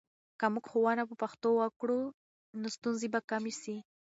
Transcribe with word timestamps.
که 0.39 0.45
موږ 0.53 0.65
ښوونه 0.71 1.03
په 1.09 1.15
پښتو 1.21 1.49
وکړو، 1.55 2.01
نو 2.59 2.67
ستونزې 2.75 3.07
به 3.13 3.19
کمې 3.29 3.53
سي. 3.61 3.75